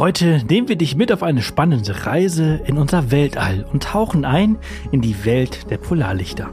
Heute 0.00 0.42
nehmen 0.48 0.66
wir 0.66 0.76
dich 0.76 0.96
mit 0.96 1.12
auf 1.12 1.22
eine 1.22 1.42
spannende 1.42 2.06
Reise 2.06 2.58
in 2.64 2.78
unser 2.78 3.10
Weltall 3.10 3.66
und 3.70 3.82
tauchen 3.82 4.24
ein 4.24 4.56
in 4.92 5.02
die 5.02 5.26
Welt 5.26 5.70
der 5.70 5.76
Polarlichter. 5.76 6.48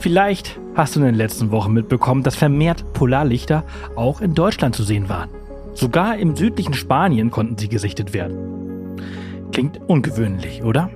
Vielleicht 0.00 0.58
hast 0.74 0.96
du 0.96 0.98
in 0.98 1.06
den 1.06 1.14
letzten 1.14 1.52
Wochen 1.52 1.72
mitbekommen, 1.72 2.24
dass 2.24 2.34
vermehrt 2.34 2.92
Polarlichter 2.92 3.62
auch 3.94 4.20
in 4.20 4.34
Deutschland 4.34 4.74
zu 4.74 4.82
sehen 4.82 5.08
waren. 5.08 5.30
Sogar 5.74 6.16
im 6.16 6.34
südlichen 6.34 6.74
Spanien 6.74 7.30
konnten 7.30 7.56
sie 7.56 7.68
gesichtet 7.68 8.12
werden. 8.12 8.98
Klingt 9.52 9.80
ungewöhnlich, 9.86 10.64
oder? 10.64 10.90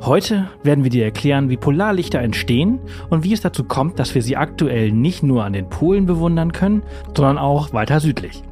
Heute 0.00 0.48
werden 0.64 0.82
wir 0.82 0.90
dir 0.90 1.04
erklären, 1.04 1.50
wie 1.50 1.56
Polarlichter 1.56 2.18
entstehen 2.18 2.80
und 3.10 3.22
wie 3.22 3.32
es 3.32 3.42
dazu 3.42 3.62
kommt, 3.62 4.00
dass 4.00 4.16
wir 4.16 4.22
sie 4.22 4.36
aktuell 4.36 4.90
nicht 4.90 5.22
nur 5.22 5.44
an 5.44 5.52
den 5.52 5.68
Polen 5.68 6.06
bewundern 6.06 6.50
können, 6.50 6.82
sondern 7.14 7.38
auch 7.38 7.72
weiter 7.72 8.00
südlich. 8.00 8.42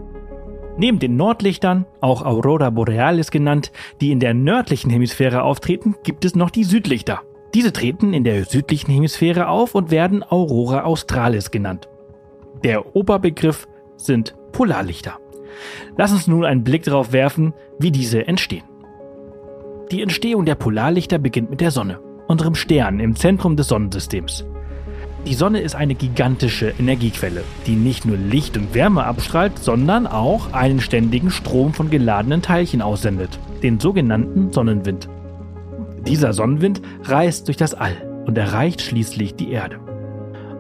Neben 0.81 0.99
den 0.99 1.17
Nordlichtern, 1.17 1.85
auch 2.01 2.25
Aurora 2.25 2.71
Borealis 2.71 3.31
genannt, 3.31 3.71
die 4.01 4.13
in 4.13 4.19
der 4.19 4.33
nördlichen 4.33 4.89
Hemisphäre 4.89 5.43
auftreten, 5.43 5.95
gibt 6.05 6.25
es 6.25 6.35
noch 6.35 6.49
die 6.49 6.65
Südlichter. 6.65 7.21
Diese 7.53 7.75
treten 7.75 8.15
in 8.15 8.25
der 8.25 8.47
südlichen 8.47 8.91
Hemisphäre 8.91 9.49
auf 9.49 9.75
und 9.75 9.91
werden 9.91 10.23
Aurora 10.23 10.85
Australis 10.85 11.51
genannt. 11.51 11.91
Der 12.65 12.97
Oberbegriff 12.97 13.69
sind 13.99 14.35
Polarlichter. 14.53 15.19
Lass 15.99 16.13
uns 16.13 16.27
nun 16.27 16.47
einen 16.47 16.65
Blick 16.65 16.85
darauf 16.85 17.13
werfen, 17.13 17.53
wie 17.79 17.91
diese 17.91 18.27
entstehen. 18.27 18.65
Die 19.93 20.01
Entstehung 20.01 20.47
der 20.47 20.55
Polarlichter 20.55 21.19
beginnt 21.19 21.51
mit 21.51 21.61
der 21.61 21.73
Sonne, 21.73 22.01
unserem 22.27 22.55
Stern 22.55 23.01
im 23.01 23.17
Zentrum 23.17 23.55
des 23.55 23.69
Sonnensystems. 23.69 24.47
Die 25.27 25.35
Sonne 25.35 25.61
ist 25.61 25.75
eine 25.75 25.95
gigantische 25.95 26.73
Energiequelle, 26.79 27.45
die 27.67 27.77
nicht 27.77 28.07
nur 28.07 28.17
Licht 28.17 28.57
und 28.57 28.75
Wärme 28.75 29.05
abstrahlt, 29.05 29.59
sondern 29.59 30.07
auch 30.07 30.53
einen 30.53 30.81
ständigen 30.81 31.31
Strom 31.31 31.75
von 31.75 31.91
geladenen 31.91 32.41
Teilchen 32.41 32.81
aussendet, 32.81 33.39
den 33.63 33.79
sogenannten 33.79 34.51
Sonnenwind. 34.51 35.09
Dieser 36.07 36.33
Sonnenwind 36.33 36.81
reist 37.05 37.49
durch 37.49 37.59
das 37.59 37.75
All 37.75 37.93
und 38.25 38.39
erreicht 38.39 38.81
schließlich 38.81 39.35
die 39.35 39.51
Erde. 39.53 39.79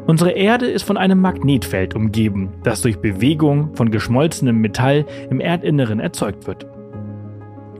Unsere 0.06 0.32
Erde 0.32 0.66
ist 0.66 0.82
von 0.82 0.98
einem 0.98 1.20
Magnetfeld 1.20 1.94
umgeben, 1.94 2.52
das 2.62 2.82
durch 2.82 2.98
Bewegung 2.98 3.74
von 3.74 3.90
geschmolzenem 3.90 4.56
Metall 4.56 5.06
im 5.30 5.40
Erdinneren 5.40 6.00
erzeugt 6.00 6.46
wird. 6.46 6.66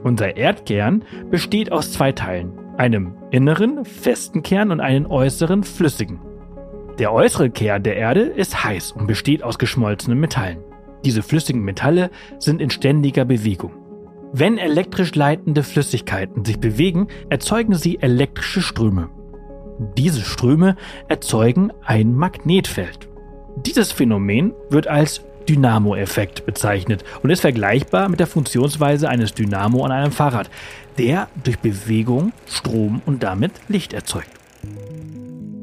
Unser 0.03 0.35
Erdkern 0.35 1.03
besteht 1.29 1.71
aus 1.71 1.91
zwei 1.91 2.11
Teilen, 2.11 2.53
einem 2.77 3.13
inneren, 3.29 3.85
festen 3.85 4.41
Kern 4.41 4.71
und 4.71 4.79
einem 4.79 5.05
äußeren, 5.05 5.63
flüssigen. 5.63 6.30
Der 7.01 7.11
äußere 7.11 7.49
Kern 7.49 7.81
der 7.81 7.95
Erde 7.95 8.21
ist 8.21 8.63
heiß 8.63 8.91
und 8.91 9.07
besteht 9.07 9.41
aus 9.41 9.57
geschmolzenen 9.57 10.19
Metallen. 10.19 10.59
Diese 11.03 11.23
flüssigen 11.23 11.63
Metalle 11.63 12.11
sind 12.37 12.61
in 12.61 12.69
ständiger 12.69 13.25
Bewegung. 13.25 13.71
Wenn 14.33 14.59
elektrisch 14.59 15.15
leitende 15.15 15.63
Flüssigkeiten 15.63 16.45
sich 16.45 16.59
bewegen, 16.59 17.07
erzeugen 17.27 17.73
sie 17.73 17.97
elektrische 17.99 18.61
Ströme. 18.61 19.09
Diese 19.97 20.21
Ströme 20.21 20.75
erzeugen 21.07 21.73
ein 21.83 22.13
Magnetfeld. 22.13 23.09
Dieses 23.55 23.91
Phänomen 23.91 24.53
wird 24.69 24.85
als 24.85 25.23
Dynamo-Effekt 25.49 26.45
bezeichnet 26.45 27.03
und 27.23 27.31
ist 27.31 27.41
vergleichbar 27.41 28.09
mit 28.09 28.19
der 28.19 28.27
Funktionsweise 28.27 29.09
eines 29.09 29.33
Dynamo 29.33 29.83
an 29.83 29.91
einem 29.91 30.11
Fahrrad, 30.11 30.51
der 30.99 31.29
durch 31.43 31.57
Bewegung 31.57 32.31
Strom 32.45 33.01
und 33.07 33.23
damit 33.23 33.53
Licht 33.69 33.91
erzeugt. 33.93 34.29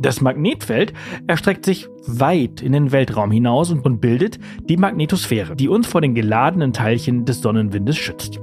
Das 0.01 0.21
Magnetfeld 0.21 0.93
erstreckt 1.27 1.65
sich 1.65 1.89
weit 2.07 2.63
in 2.63 2.73
den 2.73 2.93
Weltraum 2.93 3.33
hinaus 3.33 3.73
und 3.73 4.01
bildet 4.01 4.39
die 4.69 4.77
Magnetosphäre, 4.77 5.57
die 5.57 5.69
uns 5.69 5.89
vor 5.89 6.01
den 6.01 6.15
geladenen 6.15 6.73
Teilchen 6.73 7.25
des 7.25 7.43
Sonnenwindes 7.43 7.97
schützt. 7.97 8.41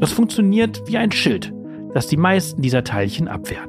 Es 0.00 0.12
funktioniert 0.12 0.82
wie 0.86 0.98
ein 0.98 1.12
Schild, 1.12 1.52
das 1.94 2.08
die 2.08 2.16
meisten 2.16 2.62
dieser 2.62 2.82
Teilchen 2.82 3.28
abwehrt. 3.28 3.68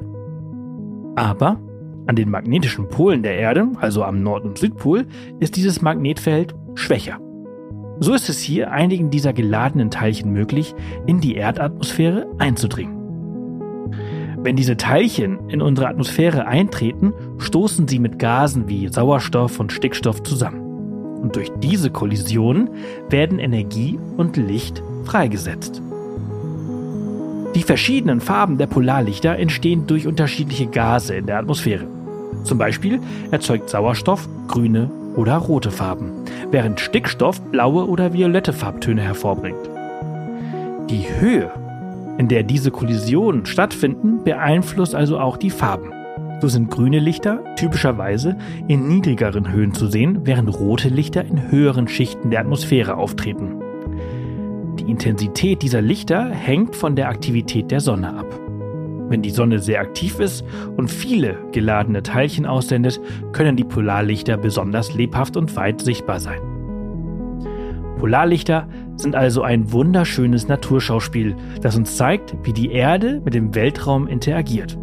Aber 1.14 1.60
an 2.06 2.16
den 2.16 2.30
magnetischen 2.30 2.88
Polen 2.88 3.22
der 3.22 3.36
Erde, 3.36 3.68
also 3.76 4.02
am 4.02 4.22
Nord- 4.22 4.44
und 4.44 4.58
Südpol, 4.58 5.06
ist 5.38 5.54
dieses 5.54 5.80
Magnetfeld 5.80 6.54
schwächer. 6.74 7.20
So 8.00 8.12
ist 8.12 8.28
es 8.28 8.40
hier 8.40 8.72
einigen 8.72 9.10
dieser 9.10 9.32
geladenen 9.32 9.90
Teilchen 9.90 10.32
möglich, 10.32 10.74
in 11.06 11.20
die 11.20 11.36
Erdatmosphäre 11.36 12.26
einzudringen. 12.38 13.03
Wenn 14.44 14.56
diese 14.56 14.76
Teilchen 14.76 15.48
in 15.48 15.62
unsere 15.62 15.88
Atmosphäre 15.88 16.46
eintreten, 16.46 17.14
stoßen 17.38 17.88
sie 17.88 17.98
mit 17.98 18.18
Gasen 18.18 18.68
wie 18.68 18.88
Sauerstoff 18.88 19.58
und 19.58 19.72
Stickstoff 19.72 20.22
zusammen. 20.22 20.60
Und 21.22 21.34
durch 21.34 21.50
diese 21.62 21.88
Kollisionen 21.88 22.68
werden 23.08 23.38
Energie 23.38 23.98
und 24.18 24.36
Licht 24.36 24.82
freigesetzt. 25.04 25.80
Die 27.54 27.62
verschiedenen 27.62 28.20
Farben 28.20 28.58
der 28.58 28.66
Polarlichter 28.66 29.38
entstehen 29.38 29.86
durch 29.86 30.06
unterschiedliche 30.06 30.66
Gase 30.66 31.14
in 31.14 31.24
der 31.24 31.38
Atmosphäre. 31.38 31.86
Zum 32.42 32.58
Beispiel 32.58 33.00
erzeugt 33.30 33.70
Sauerstoff 33.70 34.28
grüne 34.46 34.90
oder 35.16 35.38
rote 35.38 35.70
Farben, 35.70 36.12
während 36.50 36.80
Stickstoff 36.80 37.40
blaue 37.40 37.88
oder 37.88 38.12
violette 38.12 38.52
Farbtöne 38.52 39.00
hervorbringt. 39.00 39.70
Die 40.90 41.06
Höhe, 41.18 41.50
in 42.18 42.28
der 42.28 42.42
diese 42.42 42.70
Kollisionen 42.70 43.46
stattfinden, 43.46 44.24
beeinflusst 44.24 44.94
also 44.94 45.18
auch 45.18 45.36
die 45.36 45.50
Farben. 45.50 45.90
So 46.40 46.48
sind 46.48 46.70
grüne 46.70 46.98
Lichter 46.98 47.42
typischerweise 47.56 48.36
in 48.68 48.88
niedrigeren 48.88 49.50
Höhen 49.50 49.72
zu 49.72 49.86
sehen, 49.86 50.20
während 50.24 50.52
rote 50.58 50.88
Lichter 50.88 51.24
in 51.24 51.50
höheren 51.50 51.88
Schichten 51.88 52.30
der 52.30 52.40
Atmosphäre 52.40 52.96
auftreten. 52.96 53.60
Die 54.78 54.90
Intensität 54.90 55.62
dieser 55.62 55.80
Lichter 55.80 56.28
hängt 56.30 56.76
von 56.76 56.96
der 56.96 57.08
Aktivität 57.08 57.70
der 57.70 57.80
Sonne 57.80 58.14
ab. 58.14 58.26
Wenn 59.08 59.22
die 59.22 59.30
Sonne 59.30 59.58
sehr 59.58 59.80
aktiv 59.80 60.18
ist 60.18 60.44
und 60.76 60.90
viele 60.90 61.36
geladene 61.52 62.02
Teilchen 62.02 62.46
aussendet, 62.46 63.00
können 63.32 63.56
die 63.56 63.64
Polarlichter 63.64 64.36
besonders 64.36 64.94
lebhaft 64.94 65.36
und 65.36 65.54
weit 65.56 65.80
sichtbar 65.80 66.20
sein. 66.20 66.40
Polarlichter 67.98 68.68
sind 68.96 69.14
also 69.16 69.42
ein 69.42 69.72
wunderschönes 69.72 70.48
Naturschauspiel, 70.48 71.36
das 71.60 71.76
uns 71.76 71.96
zeigt, 71.96 72.34
wie 72.42 72.52
die 72.52 72.72
Erde 72.72 73.20
mit 73.24 73.34
dem 73.34 73.54
Weltraum 73.54 74.06
interagiert. 74.06 74.78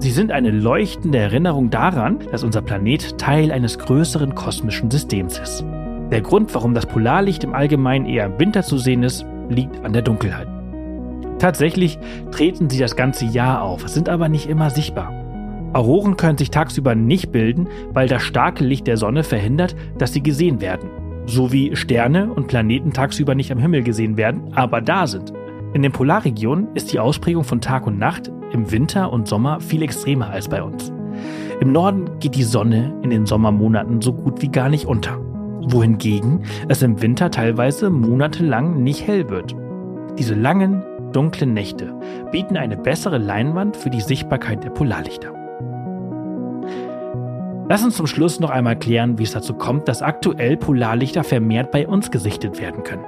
Sie 0.00 0.10
sind 0.10 0.30
eine 0.30 0.50
leuchtende 0.50 1.18
Erinnerung 1.18 1.70
daran, 1.70 2.20
dass 2.30 2.44
unser 2.44 2.62
Planet 2.62 3.18
Teil 3.18 3.50
eines 3.50 3.78
größeren 3.78 4.34
kosmischen 4.34 4.90
Systems 4.90 5.38
ist. 5.38 5.64
Der 6.12 6.20
Grund, 6.20 6.54
warum 6.54 6.72
das 6.72 6.86
Polarlicht 6.86 7.44
im 7.44 7.52
Allgemeinen 7.52 8.06
eher 8.06 8.26
im 8.26 8.38
Winter 8.38 8.62
zu 8.62 8.78
sehen 8.78 9.02
ist, 9.02 9.26
liegt 9.48 9.84
an 9.84 9.92
der 9.92 10.02
Dunkelheit. 10.02 10.48
Tatsächlich 11.38 11.98
treten 12.30 12.70
sie 12.70 12.78
das 12.78 12.96
ganze 12.96 13.24
Jahr 13.24 13.62
auf, 13.62 13.88
sind 13.88 14.08
aber 14.08 14.28
nicht 14.28 14.48
immer 14.48 14.70
sichtbar. 14.70 15.12
Auroren 15.72 16.16
können 16.16 16.38
sich 16.38 16.50
tagsüber 16.50 16.94
nicht 16.94 17.30
bilden, 17.30 17.68
weil 17.92 18.08
das 18.08 18.22
starke 18.22 18.64
Licht 18.64 18.86
der 18.86 18.96
Sonne 18.96 19.22
verhindert, 19.22 19.76
dass 19.98 20.12
sie 20.12 20.22
gesehen 20.22 20.60
werden. 20.60 20.88
So 21.28 21.52
wie 21.52 21.76
Sterne 21.76 22.32
und 22.32 22.46
Planeten 22.46 22.94
tagsüber 22.94 23.34
nicht 23.34 23.52
am 23.52 23.58
Himmel 23.58 23.82
gesehen 23.82 24.16
werden, 24.16 24.54
aber 24.54 24.80
da 24.80 25.06
sind. 25.06 25.30
In 25.74 25.82
den 25.82 25.92
Polarregionen 25.92 26.68
ist 26.74 26.90
die 26.90 26.98
Ausprägung 26.98 27.44
von 27.44 27.60
Tag 27.60 27.86
und 27.86 27.98
Nacht 27.98 28.32
im 28.50 28.72
Winter 28.72 29.12
und 29.12 29.28
Sommer 29.28 29.60
viel 29.60 29.82
extremer 29.82 30.30
als 30.30 30.48
bei 30.48 30.62
uns. 30.62 30.90
Im 31.60 31.70
Norden 31.70 32.18
geht 32.18 32.34
die 32.34 32.44
Sonne 32.44 32.98
in 33.02 33.10
den 33.10 33.26
Sommermonaten 33.26 34.00
so 34.00 34.14
gut 34.14 34.40
wie 34.40 34.48
gar 34.48 34.70
nicht 34.70 34.86
unter, 34.86 35.18
wohingegen 35.70 36.44
es 36.68 36.80
im 36.82 37.02
Winter 37.02 37.30
teilweise 37.30 37.90
monatelang 37.90 38.82
nicht 38.82 39.06
hell 39.06 39.28
wird. 39.28 39.54
Diese 40.18 40.34
langen, 40.34 40.82
dunklen 41.12 41.52
Nächte 41.52 41.94
bieten 42.32 42.56
eine 42.56 42.78
bessere 42.78 43.18
Leinwand 43.18 43.76
für 43.76 43.90
die 43.90 44.00
Sichtbarkeit 44.00 44.64
der 44.64 44.70
Polarlichter. 44.70 45.37
Lass 47.70 47.84
uns 47.84 47.96
zum 47.96 48.06
Schluss 48.06 48.40
noch 48.40 48.48
einmal 48.48 48.78
klären, 48.78 49.18
wie 49.18 49.24
es 49.24 49.32
dazu 49.32 49.52
kommt, 49.52 49.88
dass 49.88 50.00
aktuell 50.00 50.56
Polarlichter 50.56 51.22
vermehrt 51.22 51.70
bei 51.70 51.86
uns 51.86 52.10
gesichtet 52.10 52.58
werden 52.58 52.82
können. 52.82 53.04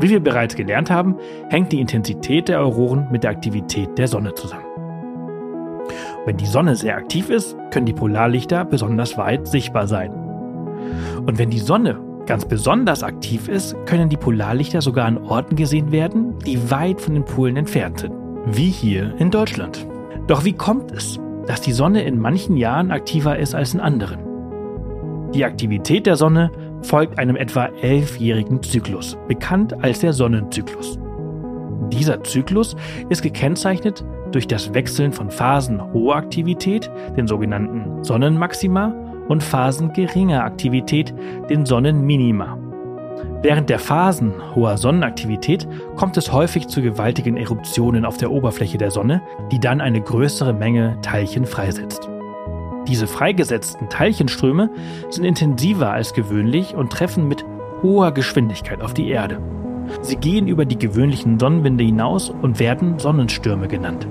Wie 0.00 0.10
wir 0.10 0.20
bereits 0.20 0.54
gelernt 0.54 0.90
haben, 0.90 1.16
hängt 1.48 1.72
die 1.72 1.80
Intensität 1.80 2.48
der 2.48 2.62
Auroren 2.62 3.08
mit 3.10 3.24
der 3.24 3.30
Aktivität 3.30 3.96
der 3.96 4.06
Sonne 4.06 4.34
zusammen. 4.34 4.66
Wenn 6.26 6.36
die 6.36 6.46
Sonne 6.46 6.76
sehr 6.76 6.96
aktiv 6.96 7.30
ist, 7.30 7.56
können 7.70 7.86
die 7.86 7.94
Polarlichter 7.94 8.66
besonders 8.66 9.16
weit 9.16 9.48
sichtbar 9.48 9.86
sein. 9.86 10.12
Und 11.24 11.38
wenn 11.38 11.48
die 11.48 11.58
Sonne 11.58 11.98
ganz 12.26 12.44
besonders 12.44 13.02
aktiv 13.02 13.48
ist, 13.48 13.74
können 13.86 14.10
die 14.10 14.18
Polarlichter 14.18 14.82
sogar 14.82 15.06
an 15.06 15.16
Orten 15.16 15.56
gesehen 15.56 15.90
werden, 15.90 16.38
die 16.40 16.70
weit 16.70 17.00
von 17.00 17.14
den 17.14 17.24
Polen 17.24 17.56
entfernt 17.56 18.00
sind, 18.00 18.12
wie 18.44 18.68
hier 18.68 19.14
in 19.18 19.30
Deutschland. 19.30 19.86
Doch 20.26 20.44
wie 20.44 20.52
kommt 20.52 20.92
es, 20.92 21.18
dass 21.50 21.60
die 21.60 21.72
Sonne 21.72 22.04
in 22.04 22.20
manchen 22.20 22.56
Jahren 22.56 22.92
aktiver 22.92 23.36
ist 23.36 23.56
als 23.56 23.74
in 23.74 23.80
anderen. 23.80 24.20
Die 25.34 25.44
Aktivität 25.44 26.06
der 26.06 26.14
Sonne 26.14 26.52
folgt 26.82 27.18
einem 27.18 27.34
etwa 27.34 27.64
elfjährigen 27.82 28.62
Zyklus, 28.62 29.18
bekannt 29.26 29.74
als 29.82 29.98
der 29.98 30.12
Sonnenzyklus. 30.12 31.00
Dieser 31.92 32.22
Zyklus 32.22 32.76
ist 33.08 33.22
gekennzeichnet 33.22 34.04
durch 34.30 34.46
das 34.46 34.72
Wechseln 34.74 35.12
von 35.12 35.28
Phasen 35.28 35.92
hoher 35.92 36.14
Aktivität, 36.14 36.88
den 37.16 37.26
sogenannten 37.26 38.04
Sonnenmaxima, 38.04 38.94
und 39.26 39.42
Phasen 39.42 39.92
geringer 39.92 40.44
Aktivität, 40.44 41.12
den 41.48 41.66
Sonnenminima. 41.66 42.59
Während 43.42 43.70
der 43.70 43.78
Phasen 43.78 44.34
hoher 44.54 44.76
Sonnenaktivität 44.76 45.66
kommt 45.96 46.16
es 46.16 46.32
häufig 46.32 46.68
zu 46.68 46.82
gewaltigen 46.82 47.36
Eruptionen 47.36 48.04
auf 48.04 48.16
der 48.16 48.30
Oberfläche 48.30 48.78
der 48.78 48.90
Sonne, 48.90 49.22
die 49.50 49.58
dann 49.58 49.80
eine 49.80 50.00
größere 50.00 50.52
Menge 50.52 50.98
Teilchen 51.02 51.46
freisetzt. 51.46 52.08
Diese 52.86 53.06
freigesetzten 53.06 53.88
Teilchenströme 53.88 54.70
sind 55.10 55.24
intensiver 55.24 55.90
als 55.90 56.12
gewöhnlich 56.12 56.74
und 56.74 56.92
treffen 56.92 57.28
mit 57.28 57.44
hoher 57.82 58.12
Geschwindigkeit 58.12 58.82
auf 58.82 58.94
die 58.94 59.08
Erde. 59.08 59.38
Sie 60.02 60.16
gehen 60.16 60.46
über 60.46 60.64
die 60.64 60.78
gewöhnlichen 60.78 61.38
Sonnenwinde 61.38 61.84
hinaus 61.84 62.30
und 62.30 62.58
werden 62.58 62.98
Sonnenstürme 62.98 63.68
genannt. 63.68 64.06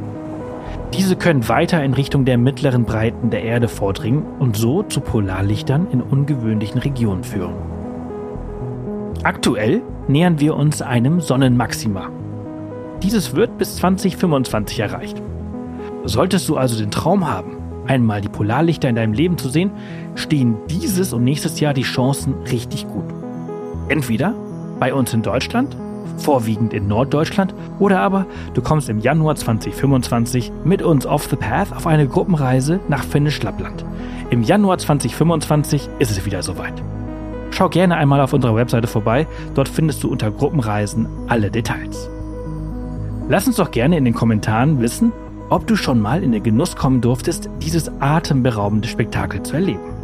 Diese 0.93 1.15
können 1.15 1.47
weiter 1.47 1.83
in 1.83 1.93
Richtung 1.93 2.25
der 2.25 2.37
mittleren 2.37 2.83
Breiten 2.83 3.29
der 3.29 3.43
Erde 3.43 3.67
vordringen 3.67 4.23
und 4.39 4.57
so 4.57 4.83
zu 4.83 5.01
Polarlichtern 5.01 5.87
in 5.91 6.01
ungewöhnlichen 6.01 6.79
Regionen 6.79 7.23
führen. 7.23 7.78
Aktuell 9.23 9.81
nähern 10.07 10.39
wir 10.39 10.55
uns 10.55 10.81
einem 10.81 11.19
Sonnenmaxima. 11.19 12.09
Dieses 13.03 13.35
wird 13.35 13.57
bis 13.57 13.75
2025 13.75 14.79
erreicht. 14.79 15.21
Solltest 16.05 16.47
du 16.47 16.55
also 16.55 16.79
den 16.79 16.89
Traum 16.89 17.29
haben, 17.29 17.57
einmal 17.85 18.21
die 18.21 18.29
Polarlichter 18.29 18.87
in 18.87 18.95
deinem 18.95 19.11
Leben 19.11 19.37
zu 19.37 19.49
sehen, 19.49 19.71
stehen 20.15 20.55
dieses 20.69 21.11
und 21.11 21.25
nächstes 21.25 21.59
Jahr 21.59 21.73
die 21.73 21.81
Chancen 21.81 22.33
richtig 22.49 22.87
gut. 22.87 23.03
Entweder 23.89 24.33
bei 24.79 24.93
uns 24.93 25.13
in 25.13 25.21
Deutschland, 25.21 25.75
vorwiegend 26.15 26.73
in 26.73 26.87
Norddeutschland, 26.87 27.53
oder 27.77 27.99
aber 27.99 28.25
du 28.53 28.61
kommst 28.61 28.87
im 28.87 28.99
Januar 28.99 29.35
2025 29.35 30.49
mit 30.63 30.81
uns 30.81 31.05
off 31.05 31.27
the 31.29 31.35
path 31.35 31.75
auf 31.75 31.87
eine 31.87 32.07
Gruppenreise 32.07 32.79
nach 32.87 33.03
Finnisch-Lappland. 33.03 33.83
Im 34.29 34.43
Januar 34.43 34.77
2025 34.77 35.89
ist 35.99 36.11
es 36.11 36.25
wieder 36.25 36.41
soweit. 36.41 36.81
Schau 37.51 37.69
gerne 37.69 37.97
einmal 37.97 38.21
auf 38.21 38.33
unserer 38.33 38.55
Webseite 38.55 38.87
vorbei, 38.87 39.27
dort 39.53 39.69
findest 39.69 40.03
du 40.03 40.09
unter 40.09 40.31
Gruppenreisen 40.31 41.07
alle 41.27 41.51
Details. 41.51 42.09
Lass 43.27 43.47
uns 43.47 43.57
doch 43.57 43.71
gerne 43.71 43.97
in 43.97 44.05
den 44.05 44.13
Kommentaren 44.13 44.79
wissen, 44.81 45.11
ob 45.49 45.67
du 45.67 45.75
schon 45.75 45.99
mal 45.99 46.23
in 46.23 46.31
den 46.31 46.43
Genuss 46.43 46.75
kommen 46.75 47.01
durftest, 47.01 47.49
dieses 47.61 47.91
atemberaubende 47.99 48.87
Spektakel 48.87 49.43
zu 49.43 49.55
erleben. 49.55 49.99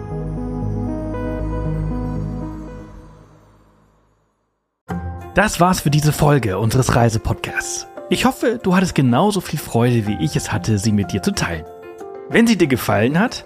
Das 5.36 5.60
war's 5.60 5.82
für 5.82 5.90
diese 5.90 6.14
Folge 6.14 6.58
unseres 6.58 6.96
Reisepodcasts. 6.96 7.88
Ich 8.10 8.26
hoffe, 8.26 8.60
du 8.62 8.76
hattest 8.76 8.96
genauso 8.96 9.42
viel 9.42 9.60
Freude, 9.60 10.08
wie 10.08 10.24
ich 10.24 10.36
es 10.36 10.54
hatte, 10.54 10.78
sie 10.78 10.92
mit 10.92 11.12
dir 11.12 11.22
zu 11.22 11.32
teilen. 11.32 11.66
Wenn 12.30 12.48
sie 12.48 12.58
dir 12.58 12.68
gefallen 12.68 13.20
hat, 13.20 13.46